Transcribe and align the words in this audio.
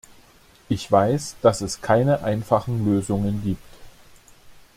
Ich 0.67 0.91
weiß, 0.91 1.35
dass 1.43 1.61
es 1.61 1.79
keine 1.83 2.23
einfachen 2.23 2.83
Lösungen 2.85 3.43
gibt. 3.43 3.61